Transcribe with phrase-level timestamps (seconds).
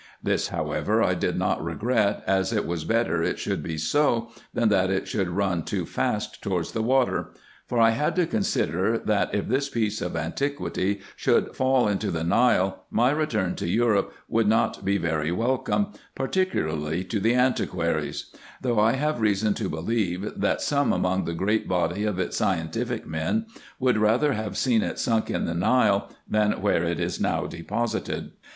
[0.23, 4.69] This, however, I did not regret, as it was better it should be so, than
[4.69, 7.35] that it should run too fast towards the water;
[7.67, 12.23] for I had to consider, that, if this piece of antiquity should fall into the
[12.23, 18.79] Nile, my return to Europe would not be very welcome, particularly to the antiquaries; though
[18.79, 23.45] I have reason to believe, that some among the great body of its scientific men
[23.79, 28.31] would rather have seen it sunk in the Nile, than where it is now deposited.